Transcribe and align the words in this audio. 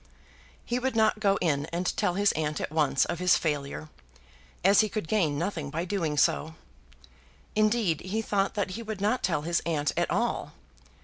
He 0.65 0.79
would 0.79 0.95
not 0.95 1.19
go 1.19 1.37
in 1.41 1.67
and 1.67 1.95
tell 1.95 2.15
his 2.15 2.31
aunt 2.31 2.59
at 2.59 2.71
once 2.71 3.05
of 3.05 3.19
his 3.19 3.37
failure, 3.37 3.89
as 4.63 4.79
he 4.79 4.89
could 4.89 5.07
gain 5.07 5.37
nothing 5.37 5.69
by 5.69 5.85
doing 5.85 6.17
so. 6.17 6.55
Indeed, 7.55 8.01
he 8.01 8.23
thought 8.23 8.55
that 8.55 8.71
he 8.71 8.81
would 8.81 8.99
not 8.99 9.21
tell 9.21 9.43
his 9.43 9.61
aunt 9.63 9.91
at 9.95 10.09
all. 10.09 10.53